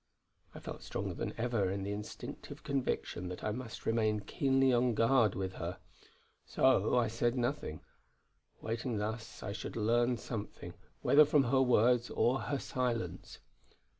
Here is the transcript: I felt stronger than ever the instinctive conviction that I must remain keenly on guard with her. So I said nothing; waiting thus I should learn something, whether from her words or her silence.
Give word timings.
I 0.55 0.59
felt 0.59 0.81
stronger 0.81 1.13
than 1.13 1.35
ever 1.37 1.67
the 1.77 1.91
instinctive 1.91 2.63
conviction 2.63 3.27
that 3.29 3.43
I 3.43 3.51
must 3.51 3.85
remain 3.85 4.21
keenly 4.21 4.73
on 4.73 4.95
guard 4.95 5.35
with 5.35 5.53
her. 5.61 5.77
So 6.43 6.97
I 6.97 7.07
said 7.07 7.35
nothing; 7.37 7.81
waiting 8.61 8.97
thus 8.97 9.43
I 9.43 9.51
should 9.51 9.75
learn 9.75 10.17
something, 10.17 10.73
whether 11.03 11.23
from 11.23 11.43
her 11.43 11.61
words 11.61 12.09
or 12.09 12.39
her 12.39 12.57
silence. 12.57 13.37